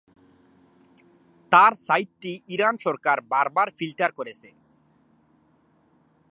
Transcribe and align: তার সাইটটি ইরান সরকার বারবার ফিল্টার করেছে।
তার 1.51 1.73
সাইটটি 1.87 2.31
ইরান 2.47 2.75
সরকার 2.77 3.17
বারবার 3.21 3.67
ফিল্টার 3.77 4.11
করেছে। 4.11 4.49